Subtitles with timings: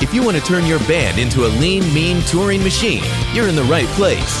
[0.00, 3.02] If you want to turn your band into a lean, mean touring machine,
[3.32, 4.38] you're in the right place.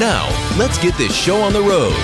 [0.00, 1.94] Now, let's get this show on the road.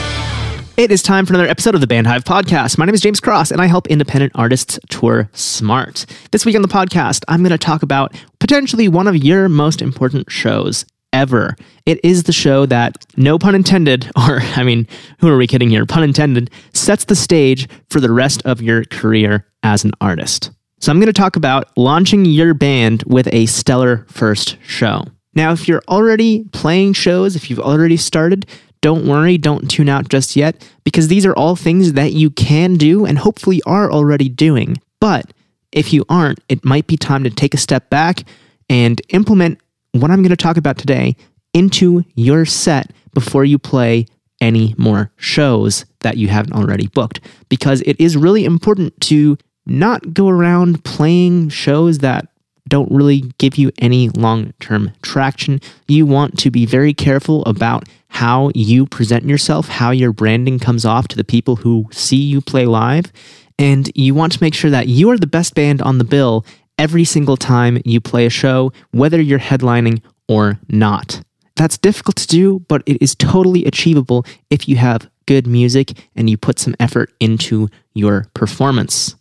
[0.76, 2.78] It is time for another episode of the Bandhive Podcast.
[2.78, 6.06] My name is James Cross, and I help independent artists tour smart.
[6.30, 9.82] This week on the podcast, I'm going to talk about potentially one of your most
[9.82, 11.56] important shows ever.
[11.84, 14.86] It is the show that, no pun intended, or I mean,
[15.18, 15.84] who are we kidding here?
[15.84, 20.52] Pun intended, sets the stage for the rest of your career as an artist.
[20.78, 25.04] So I'm going to talk about launching your band with a stellar first show.
[25.34, 28.46] Now, if you're already playing shows, if you've already started,
[28.82, 32.74] don't worry, don't tune out just yet, because these are all things that you can
[32.74, 34.76] do and hopefully are already doing.
[35.00, 35.32] But
[35.72, 38.24] if you aren't, it might be time to take a step back
[38.68, 39.58] and implement
[39.92, 41.16] what I'm going to talk about today
[41.54, 44.06] into your set before you play
[44.42, 47.20] any more shows that you haven't already booked.
[47.48, 52.28] Because it is really important to not go around playing shows that
[52.68, 55.60] don't really give you any long term traction.
[55.88, 60.84] You want to be very careful about how you present yourself, how your branding comes
[60.84, 63.12] off to the people who see you play live.
[63.58, 66.44] And you want to make sure that you are the best band on the bill
[66.78, 71.22] every single time you play a show, whether you're headlining or not.
[71.54, 76.28] That's difficult to do, but it is totally achievable if you have good music and
[76.28, 79.16] you put some effort into your performance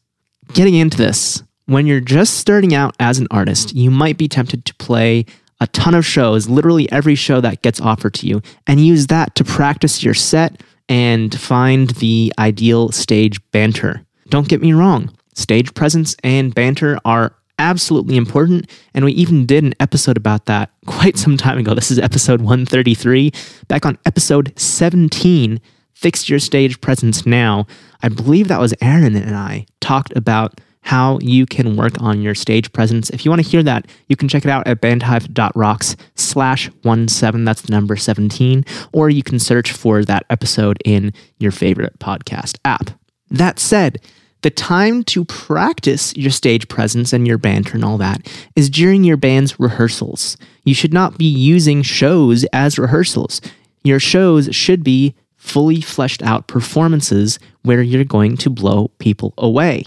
[0.54, 4.66] getting into this, when you're just starting out as an artist, you might be tempted
[4.66, 5.26] to play
[5.60, 9.36] a ton of shows, literally every show that gets offered to you, and use that
[9.36, 14.06] to practice your set and find the ideal stage banter.
[14.30, 19.64] Don't get me wrong, stage presence and banter are absolutely important, and we even did
[19.64, 21.74] an episode about that quite some time ago.
[21.74, 23.32] This is episode 133.
[23.68, 25.62] Back on episode 17,
[25.94, 27.66] Fix Your Stage Presence Now,
[28.06, 32.36] I believe that was Aaron and I talked about how you can work on your
[32.36, 33.10] stage presence.
[33.10, 37.44] If you want to hear that, you can check it out at bandhive.rocks slash 17.
[37.44, 38.64] That's the number 17.
[38.94, 42.92] Or you can search for that episode in your favorite podcast app.
[43.32, 44.00] That said,
[44.44, 49.04] the time to practice your stage presence and your banter and all that is during
[49.04, 50.38] your band's rehearsals.
[50.64, 53.42] You should not be using shows as rehearsals.
[53.84, 59.84] Your shows should be fully fleshed out performances where you're going to blow people away.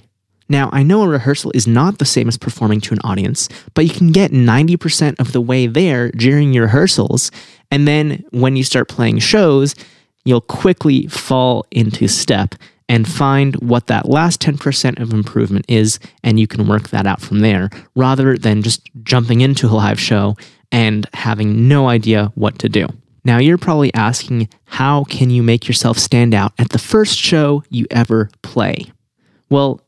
[0.48, 3.84] Now, I know a rehearsal is not the same as performing to an audience, but
[3.84, 7.30] you can get 90% of the way there during your rehearsals.
[7.70, 9.74] And then when you start playing shows,
[10.24, 12.54] you'll quickly fall into step
[12.88, 17.20] and find what that last 10% of improvement is, and you can work that out
[17.20, 20.34] from there rather than just jumping into a live show
[20.72, 22.86] and having no idea what to do.
[23.28, 27.62] Now you're probably asking, how can you make yourself stand out at the first show
[27.68, 28.90] you ever play?
[29.50, 29.82] Well,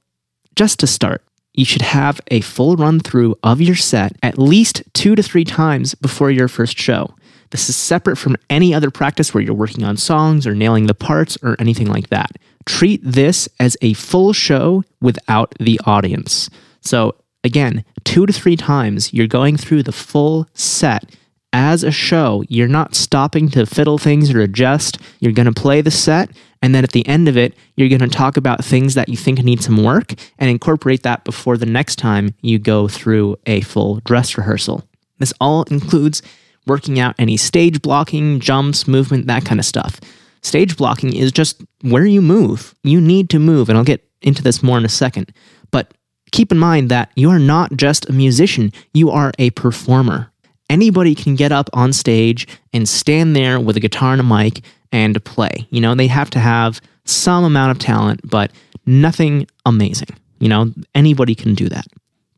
[0.57, 1.25] just to start,
[1.55, 5.45] you should have a full run through of your set at least two to three
[5.45, 7.15] times before your first show.
[7.49, 10.93] This is separate from any other practice where you're working on songs or nailing the
[10.93, 12.33] parts or anything like that.
[12.67, 16.51] Treat this as a full show without the audience.
[16.83, 21.17] So, again, two to three times you're going through the full set
[21.53, 24.99] as a show, you're not stopping to fiddle things or adjust.
[25.19, 26.31] You're going to play the set,
[26.63, 29.17] and then at the end of it, you're going to talk about things that you
[29.17, 33.63] think need some work and incorporate that before the next time you go through a
[33.63, 34.85] full dress rehearsal.
[35.19, 36.23] This all includes
[36.67, 40.01] working out any stage blocking, jumps, movement, that kind of stuff.
[40.43, 42.75] Stage blocking is just where you move.
[42.83, 45.33] You need to move, and I'll get into this more in a second.
[45.71, 45.93] But
[46.31, 50.30] keep in mind that you are not just a musician, you are a performer
[50.71, 54.63] anybody can get up on stage and stand there with a guitar and a mic
[54.93, 55.67] and play.
[55.71, 58.53] You know, they have to have some amount of talent, but
[58.87, 60.09] nothing amazing.
[60.39, 61.87] You know, anybody can do that.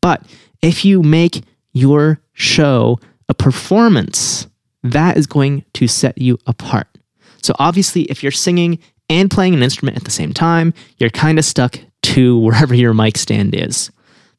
[0.01, 0.25] But
[0.63, 1.43] if you make
[1.73, 2.99] your show
[3.29, 4.49] a performance,
[4.83, 6.89] that is going to set you apart.
[7.43, 11.39] So, obviously, if you're singing and playing an instrument at the same time, you're kind
[11.39, 13.91] of stuck to wherever your mic stand is.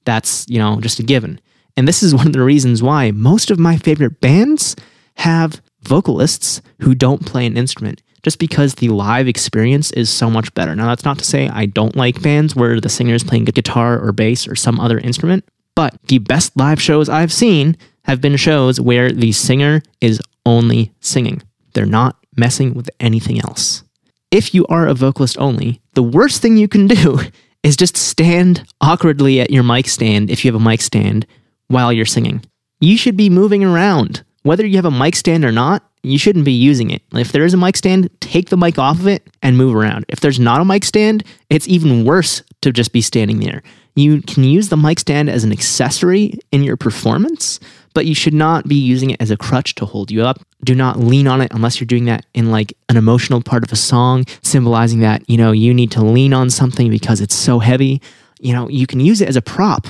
[0.05, 1.39] That's, you know, just a given.
[1.75, 4.75] And this is one of the reasons why most of my favorite bands
[5.17, 10.53] have vocalists who don't play an instrument just because the live experience is so much
[10.53, 10.75] better.
[10.75, 13.99] Now, that's not to say I don't like bands where the singer is playing guitar
[13.99, 17.75] or bass or some other instrument, but the best live shows I've seen
[18.05, 21.41] have been shows where the singer is only singing.
[21.73, 23.83] They're not messing with anything else.
[24.31, 27.19] If you are a vocalist only, the worst thing you can do
[27.63, 31.25] is just stand awkwardly at your mic stand if you have a mic stand
[31.73, 32.45] while you're singing.
[32.79, 34.23] You should be moving around.
[34.43, 37.01] Whether you have a mic stand or not, you shouldn't be using it.
[37.13, 40.05] If there is a mic stand, take the mic off of it and move around.
[40.09, 43.63] If there's not a mic stand, it's even worse to just be standing there.
[43.95, 47.59] You can use the mic stand as an accessory in your performance,
[47.93, 50.39] but you should not be using it as a crutch to hold you up.
[50.63, 53.71] Do not lean on it unless you're doing that in like an emotional part of
[53.71, 57.59] a song, symbolizing that, you know, you need to lean on something because it's so
[57.59, 58.01] heavy.
[58.41, 59.87] You know, you can use it as a prop,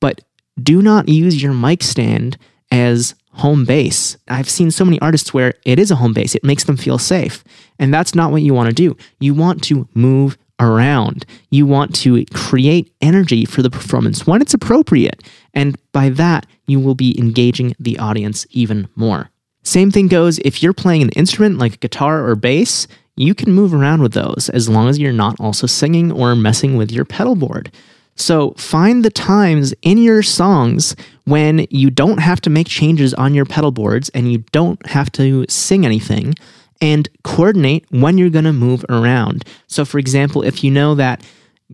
[0.00, 0.22] but
[0.62, 2.36] do not use your mic stand
[2.70, 4.16] as home base.
[4.28, 6.98] I've seen so many artists where it is a home base, it makes them feel
[6.98, 7.42] safe.
[7.78, 8.96] And that's not what you want to do.
[9.18, 11.26] You want to move around.
[11.50, 15.22] You want to create energy for the performance when it's appropriate.
[15.52, 19.30] And by that, you will be engaging the audience even more.
[19.64, 22.86] Same thing goes if you're playing an instrument like guitar or bass,
[23.16, 26.76] you can move around with those as long as you're not also singing or messing
[26.76, 27.72] with your pedal board.
[28.16, 30.94] So find the times in your songs
[31.24, 35.10] when you don't have to make changes on your pedal boards and you don't have
[35.12, 36.34] to sing anything
[36.80, 39.44] and coordinate when you're going to move around.
[39.66, 41.24] So, for example, if you know that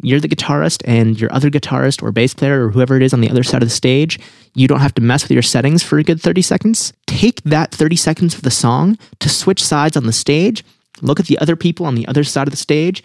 [0.02, 3.20] you're the guitarist and your other guitarist or bass player or whoever it is on
[3.20, 4.18] the other side of the stage,
[4.54, 6.92] you don't have to mess with your settings for a good 30 seconds.
[7.06, 10.64] Take that 30 seconds of the song to switch sides on the stage,
[11.02, 13.02] look at the other people on the other side of the stage,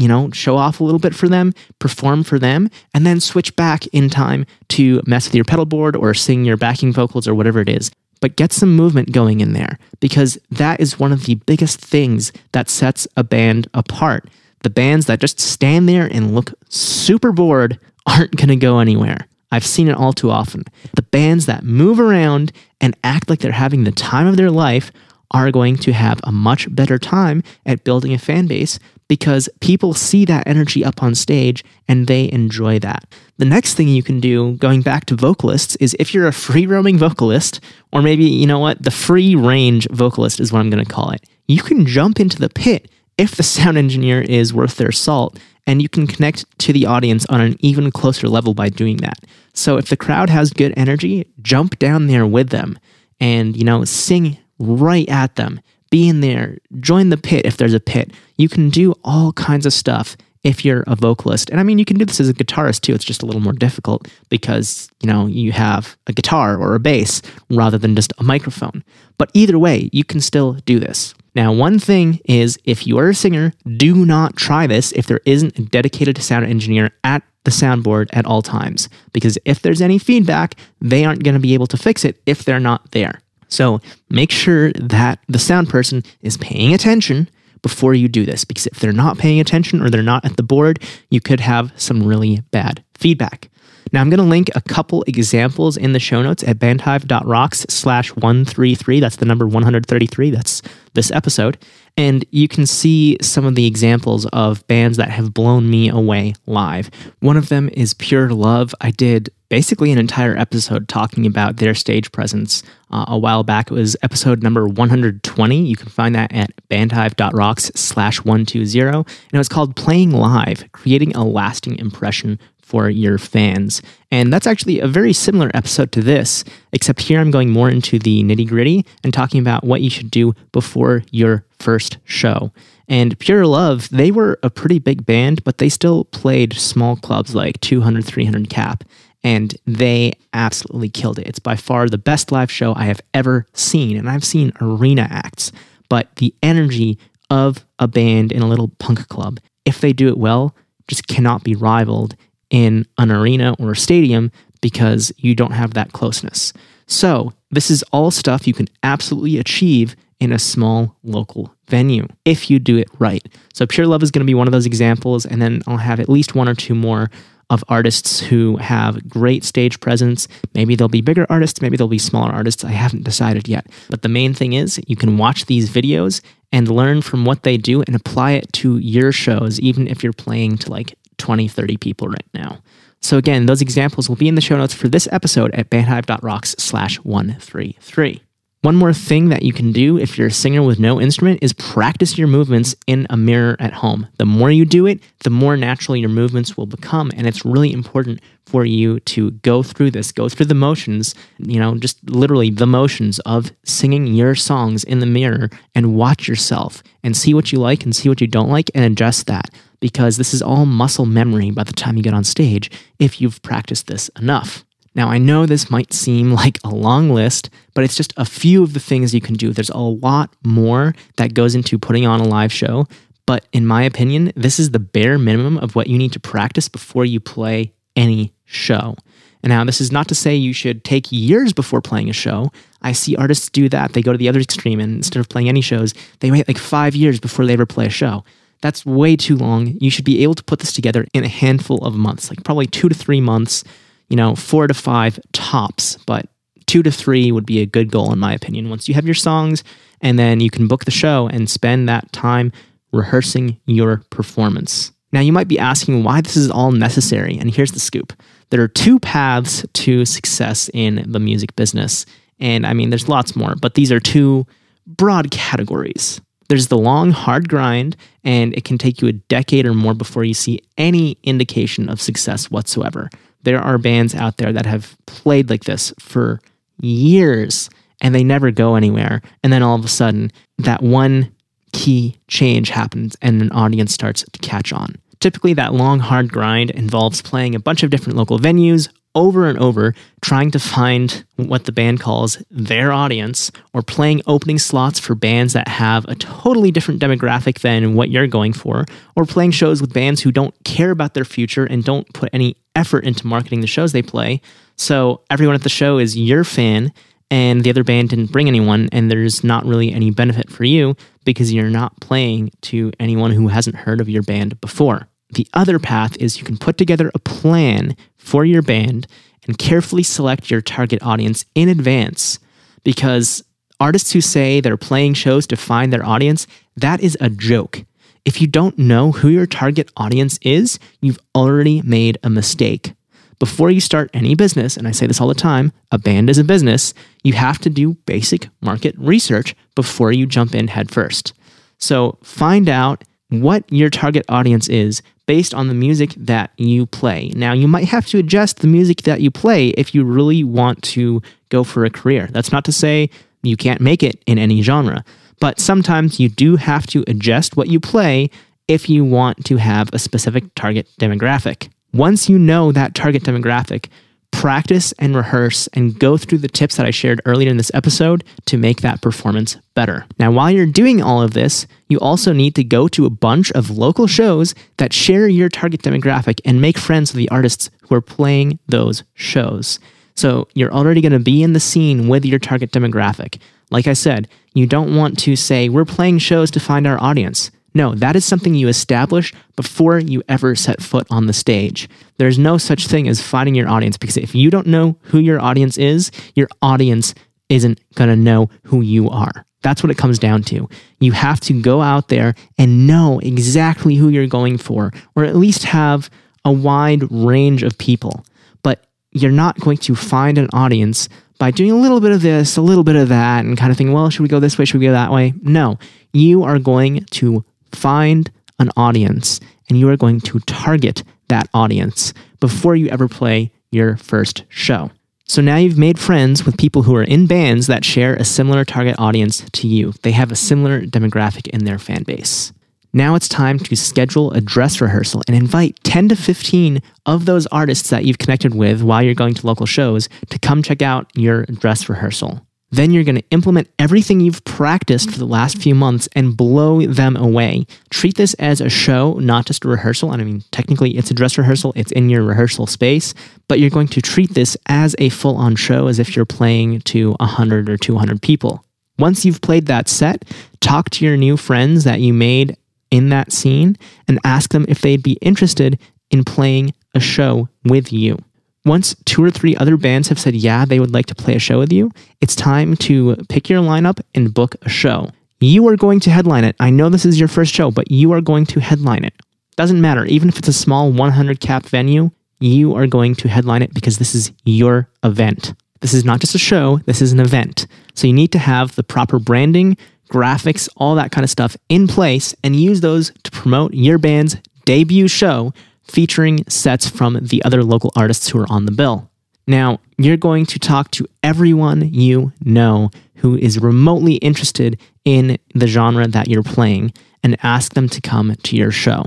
[0.00, 3.54] you know, show off a little bit for them, perform for them, and then switch
[3.56, 7.34] back in time to mess with your pedal board or sing your backing vocals or
[7.34, 7.90] whatever it is.
[8.20, 12.32] But get some movement going in there because that is one of the biggest things
[12.52, 14.28] that sets a band apart.
[14.62, 19.26] The bands that just stand there and look super bored aren't going to go anywhere.
[19.52, 20.64] I've seen it all too often.
[20.94, 24.92] The bands that move around and act like they're having the time of their life
[25.30, 28.78] are going to have a much better time at building a fan base
[29.08, 33.04] because people see that energy up on stage and they enjoy that.
[33.38, 36.66] The next thing you can do, going back to vocalists, is if you're a free
[36.66, 37.60] roaming vocalist,
[37.92, 41.10] or maybe, you know what, the free range vocalist is what I'm going to call
[41.10, 45.38] it, you can jump into the pit if the sound engineer is worth their salt
[45.66, 49.18] and you can connect to the audience on an even closer level by doing that.
[49.54, 52.78] So if the crowd has good energy, jump down there with them
[53.20, 55.60] and, you know, sing right at them
[55.90, 58.12] be in there, join the pit if there's a pit.
[58.36, 61.50] You can do all kinds of stuff if you're a vocalist.
[61.50, 62.94] And I mean, you can do this as a guitarist too.
[62.94, 66.80] It's just a little more difficult because, you know, you have a guitar or a
[66.80, 67.20] bass
[67.50, 68.82] rather than just a microphone.
[69.18, 71.14] But either way, you can still do this.
[71.34, 75.20] Now, one thing is if you are a singer, do not try this if there
[75.26, 78.88] isn't a dedicated sound engineer at the soundboard at all times.
[79.12, 82.44] Because if there's any feedback, they aren't going to be able to fix it if
[82.44, 83.20] they're not there.
[83.50, 87.28] So make sure that the sound person is paying attention
[87.62, 90.42] before you do this, because if they're not paying attention or they're not at the
[90.42, 93.50] board, you could have some really bad feedback.
[93.92, 98.10] Now, I'm going to link a couple examples in the show notes at bandhive.rocks slash
[98.14, 99.00] 133.
[99.00, 100.30] That's the number 133.
[100.30, 100.62] That's
[100.94, 101.58] this episode.
[101.96, 106.34] And you can see some of the examples of bands that have blown me away
[106.46, 106.90] live.
[107.20, 108.74] One of them is Pure Love.
[108.80, 113.70] I did basically an entire episode talking about their stage presence uh, a while back.
[113.70, 115.66] It was episode number 120.
[115.66, 118.80] You can find that at bandhive.rocks slash 120.
[118.80, 122.38] And it was called Playing Live, Creating a Lasting Impression
[122.70, 123.82] for your fans.
[124.12, 127.98] And that's actually a very similar episode to this, except here I'm going more into
[127.98, 132.52] the nitty gritty and talking about what you should do before your first show.
[132.86, 137.34] And Pure Love, they were a pretty big band, but they still played small clubs
[137.34, 138.84] like 200, 300 cap
[139.22, 141.26] and they absolutely killed it.
[141.26, 145.06] It's by far the best live show I have ever seen, and I've seen arena
[145.10, 145.52] acts,
[145.88, 146.98] but the energy
[147.28, 150.54] of a band in a little punk club, if they do it well,
[150.88, 152.16] just cannot be rivaled
[152.50, 154.30] in an arena or a stadium
[154.60, 156.52] because you don't have that closeness.
[156.86, 162.50] So, this is all stuff you can absolutely achieve in a small local venue if
[162.50, 163.26] you do it right.
[163.54, 166.00] So, Pure Love is going to be one of those examples, and then I'll have
[166.00, 167.10] at least one or two more
[167.50, 170.28] of artists who have great stage presence.
[170.54, 172.64] Maybe they'll be bigger artists, maybe they'll be smaller artists.
[172.64, 173.66] I haven't decided yet.
[173.90, 177.56] But the main thing is you can watch these videos and learn from what they
[177.56, 181.76] do and apply it to your shows, even if you're playing to like 20, 30
[181.76, 182.58] people right now.
[183.00, 186.56] So again, those examples will be in the show notes for this episode at bandhive.rocks
[186.58, 188.22] slash 133.
[188.62, 191.54] One more thing that you can do if you're a singer with no instrument is
[191.54, 194.06] practice your movements in a mirror at home.
[194.18, 197.10] The more you do it, the more natural your movements will become.
[197.16, 201.58] And it's really important for you to go through this, go through the motions, you
[201.58, 206.82] know, just literally the motions of singing your songs in the mirror and watch yourself
[207.02, 209.48] and see what you like and see what you don't like and adjust that
[209.80, 213.40] because this is all muscle memory by the time you get on stage if you've
[213.40, 214.66] practiced this enough.
[214.94, 218.62] Now, I know this might seem like a long list, but it's just a few
[218.62, 219.52] of the things you can do.
[219.52, 222.86] There's a lot more that goes into putting on a live show,
[223.26, 226.68] but in my opinion, this is the bare minimum of what you need to practice
[226.68, 228.96] before you play any show.
[229.42, 232.50] And now, this is not to say you should take years before playing a show.
[232.82, 233.92] I see artists do that.
[233.92, 236.58] They go to the other extreme, and instead of playing any shows, they wait like
[236.58, 238.24] five years before they ever play a show.
[238.60, 239.78] That's way too long.
[239.80, 242.66] You should be able to put this together in a handful of months, like probably
[242.66, 243.64] two to three months
[244.10, 246.26] you know, four to five tops, but
[246.66, 248.68] two to three would be a good goal, in my opinion.
[248.68, 249.64] Once you have your songs,
[250.02, 252.52] and then you can book the show and spend that time
[252.92, 254.92] rehearsing your performance.
[255.12, 258.12] Now, you might be asking why this is all necessary, and here's the scoop
[258.50, 262.04] there are two paths to success in the music business.
[262.40, 264.46] And I mean, there's lots more, but these are two
[264.86, 266.20] broad categories.
[266.48, 270.24] There's the long, hard grind, and it can take you a decade or more before
[270.24, 273.08] you see any indication of success whatsoever
[273.42, 276.40] there are bands out there that have played like this for
[276.80, 277.70] years
[278.00, 279.22] and they never go anywhere.
[279.42, 281.34] And then all of a sudden, that one
[281.72, 284.96] key change happens and an audience starts to catch on.
[285.20, 289.58] Typically, that long, hard grind involves playing a bunch of different local venues over and
[289.58, 295.14] over, trying to find what the band calls their audience, or playing opening slots for
[295.14, 298.84] bands that have a totally different demographic than what you're going for,
[299.16, 302.56] or playing shows with bands who don't care about their future and don't put any
[302.74, 304.40] effort into marketing the shows they play.
[304.76, 306.92] So everyone at the show is your fan,
[307.30, 310.96] and the other band didn't bring anyone, and there's not really any benefit for you
[311.24, 315.08] because you're not playing to anyone who hasn't heard of your band before.
[315.32, 319.06] The other path is you can put together a plan for your band
[319.46, 322.38] and carefully select your target audience in advance
[322.82, 323.44] because
[323.78, 326.46] artists who say they're playing shows to find their audience,
[326.76, 327.84] that is a joke.
[328.24, 332.92] If you don't know who your target audience is, you've already made a mistake.
[333.38, 336.36] Before you start any business, and I say this all the time, a band is
[336.36, 336.92] a business,
[337.24, 341.32] you have to do basic market research before you jump in headfirst.
[341.78, 347.30] So find out what your target audience is based on the music that you play.
[347.34, 350.82] Now, you might have to adjust the music that you play if you really want
[350.82, 352.28] to go for a career.
[352.32, 353.08] That's not to say
[353.42, 355.04] you can't make it in any genre,
[355.40, 358.30] but sometimes you do have to adjust what you play
[358.68, 361.68] if you want to have a specific target demographic.
[361.92, 363.88] Once you know that target demographic,
[364.30, 368.22] practice and rehearse and go through the tips that I shared earlier in this episode
[368.46, 370.06] to make that performance better.
[370.18, 373.50] Now, while you're doing all of this, you also need to go to a bunch
[373.52, 377.94] of local shows that share your target demographic and make friends with the artists who
[377.94, 379.80] are playing those shows.
[380.14, 383.40] So you're already going to be in the scene with your target demographic.
[383.70, 387.50] Like I said, you don't want to say, we're playing shows to find our audience.
[387.72, 391.88] No, that is something you establish before you ever set foot on the stage.
[392.18, 395.40] There's no such thing as finding your audience because if you don't know who your
[395.40, 397.14] audience is, your audience
[397.48, 399.46] isn't going to know who you are.
[399.62, 400.68] That's what it comes down to.
[401.00, 405.36] You have to go out there and know exactly who you're going for, or at
[405.36, 406.10] least have
[406.44, 408.24] a wide range of people.
[408.62, 411.08] But you're not going to find an audience
[411.40, 413.78] by doing a little bit of this, a little bit of that, and kind of
[413.78, 414.66] thinking, well, should we go this way?
[414.66, 415.32] Should we go that way?
[415.42, 415.78] No,
[416.12, 422.12] you are going to find an audience and you are going to target that audience
[422.40, 424.90] before you ever play your first show.
[425.24, 428.64] So now you've made friends with people who are in bands that share a similar
[428.64, 429.94] target audience to you.
[430.02, 432.52] They have a similar demographic in their fan base.
[432.92, 437.46] Now it's time to schedule a dress rehearsal and invite 10 to 15 of those
[437.48, 441.08] artists that you've connected with while you're going to local shows to come check out
[441.14, 442.44] your dress rehearsal.
[442.72, 446.82] Then you're going to implement everything you've practiced for the last few months and blow
[446.82, 447.66] them away.
[447.90, 450.12] Treat this as a show, not just a rehearsal.
[450.12, 453.12] And I mean, technically, it's a dress rehearsal, it's in your rehearsal space,
[453.48, 456.80] but you're going to treat this as a full on show as if you're playing
[456.82, 458.64] to 100 or 200 people.
[458.98, 460.24] Once you've played that set,
[460.60, 462.56] talk to your new friends that you made
[462.90, 463.76] in that scene
[464.08, 465.78] and ask them if they'd be interested
[466.10, 468.18] in playing a show with you.
[468.64, 471.38] Once two or three other bands have said, yeah, they would like to play a
[471.38, 475.08] show with you, it's time to pick your lineup and book a show.
[475.40, 476.56] You are going to headline it.
[476.60, 479.14] I know this is your first show, but you are going to headline it.
[479.56, 480.04] Doesn't matter.
[480.04, 483.98] Even if it's a small 100 cap venue, you are going to headline it because
[483.98, 485.54] this is your event.
[485.80, 487.66] This is not just a show, this is an event.
[487.94, 489.78] So you need to have the proper branding,
[490.10, 494.36] graphics, all that kind of stuff in place and use those to promote your band's
[494.64, 495.52] debut show
[495.82, 499.10] featuring sets from the other local artists who are on the bill.
[499.46, 505.66] Now, you're going to talk to everyone you know who is remotely interested in the
[505.66, 509.06] genre that you're playing and ask them to come to your show.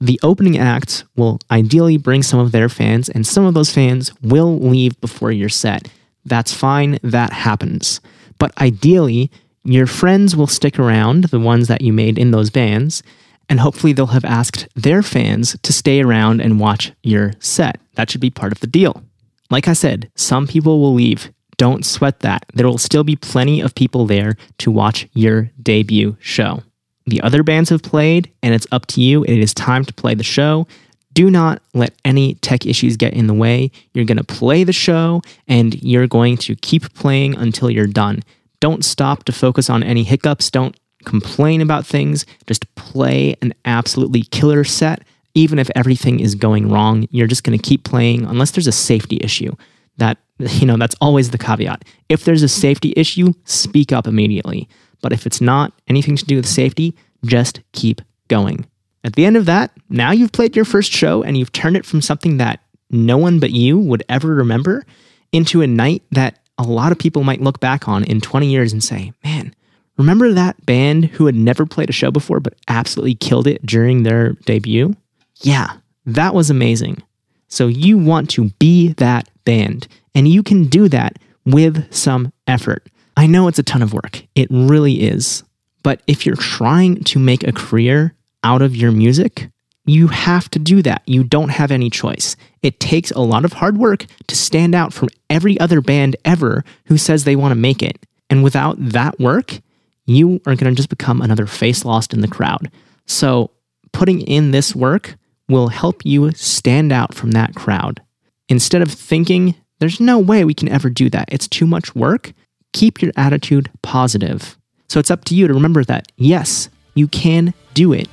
[0.00, 4.12] The opening act will ideally bring some of their fans, and some of those fans
[4.20, 5.88] will leave before your set.
[6.24, 8.00] That's fine, that happens.
[8.38, 9.30] But ideally,
[9.64, 13.02] your friends will stick around, the ones that you made in those bands,
[13.48, 17.80] and hopefully they'll have asked their fans to stay around and watch your set.
[17.94, 19.02] That should be part of the deal.
[19.50, 21.30] Like I said, some people will leave.
[21.58, 22.46] Don't sweat that.
[22.54, 26.62] There will still be plenty of people there to watch your debut show.
[27.06, 29.24] The other bands have played, and it's up to you.
[29.24, 30.66] It is time to play the show.
[31.12, 33.70] Do not let any tech issues get in the way.
[33.92, 38.22] You're going to play the show, and you're going to keep playing until you're done.
[38.62, 40.48] Don't stop to focus on any hiccups.
[40.48, 42.24] Don't complain about things.
[42.46, 45.02] Just play an absolutely killer set.
[45.34, 48.72] Even if everything is going wrong, you're just going to keep playing unless there's a
[48.72, 49.50] safety issue.
[49.96, 51.84] That, you know, that's always the caveat.
[52.08, 54.68] If there's a safety issue, speak up immediately.
[55.00, 58.64] But if it's not anything to do with safety, just keep going.
[59.02, 61.84] At the end of that, now you've played your first show and you've turned it
[61.84, 64.84] from something that no one but you would ever remember
[65.32, 68.72] into a night that a lot of people might look back on in 20 years
[68.72, 69.54] and say, man,
[69.96, 74.02] remember that band who had never played a show before but absolutely killed it during
[74.02, 74.94] their debut?
[75.40, 77.02] Yeah, that was amazing.
[77.48, 82.88] So you want to be that band, and you can do that with some effort.
[83.16, 85.42] I know it's a ton of work, it really is.
[85.82, 89.50] But if you're trying to make a career out of your music,
[89.84, 91.02] you have to do that.
[91.06, 92.36] You don't have any choice.
[92.62, 96.64] It takes a lot of hard work to stand out from every other band ever
[96.86, 97.98] who says they want to make it.
[98.30, 99.60] And without that work,
[100.06, 102.70] you are going to just become another face lost in the crowd.
[103.06, 103.50] So,
[103.92, 105.16] putting in this work
[105.48, 108.00] will help you stand out from that crowd.
[108.48, 112.32] Instead of thinking, there's no way we can ever do that, it's too much work,
[112.72, 114.56] keep your attitude positive.
[114.88, 118.08] So it's up to you to remember that, yes, you can do it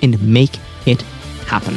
[0.00, 1.02] and make it
[1.46, 1.76] happen.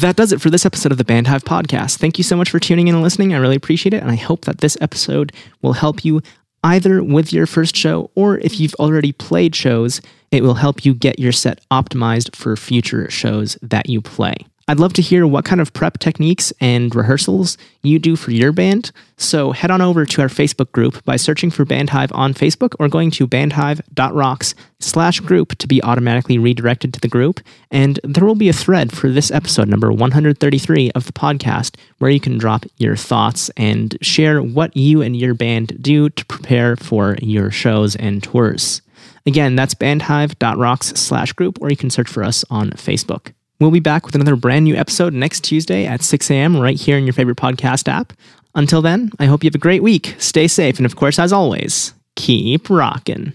[0.00, 1.96] That does it for this episode of the Bandhive podcast.
[1.96, 3.34] Thank you so much for tuning in and listening.
[3.34, 4.02] I really appreciate it.
[4.02, 6.20] And I hope that this episode will help you
[6.62, 10.92] either with your first show or if you've already played shows, it will help you
[10.92, 14.36] get your set optimized for future shows that you play.
[14.68, 18.50] I'd love to hear what kind of prep techniques and rehearsals you do for your
[18.50, 18.90] band.
[19.16, 22.88] So head on over to our Facebook group by searching for Bandhive on Facebook or
[22.88, 27.38] going to bandhive.rocks slash group to be automatically redirected to the group.
[27.70, 32.10] And there will be a thread for this episode, number 133 of the podcast, where
[32.10, 36.74] you can drop your thoughts and share what you and your band do to prepare
[36.74, 38.82] for your shows and tours.
[39.26, 43.32] Again, that's bandhive.rocks slash group, or you can search for us on Facebook.
[43.58, 46.60] We'll be back with another brand new episode next Tuesday at 6 a.m.
[46.60, 48.12] right here in your favorite podcast app.
[48.54, 50.14] Until then, I hope you have a great week.
[50.18, 53.32] Stay safe, and of course, as always, keep rocking.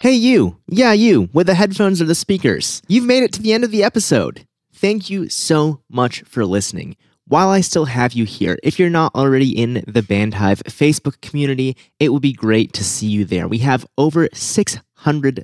[0.00, 0.56] Hey, you.
[0.66, 2.82] Yeah, you, with the headphones or the speakers.
[2.88, 4.44] You've made it to the end of the episode.
[4.72, 6.96] Thank you so much for listening.
[7.28, 11.76] While I still have you here, if you're not already in the Bandhive Facebook community,
[12.00, 13.48] it would be great to see you there.
[13.48, 14.85] We have over 600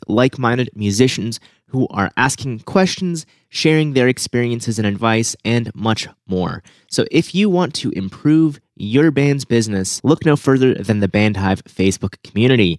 [0.09, 6.63] like minded musicians who are asking questions, sharing their experiences and advice, and much more.
[6.91, 11.65] So if you want to improve your band's business, look no further than the Bandhive
[11.65, 12.79] Facebook community.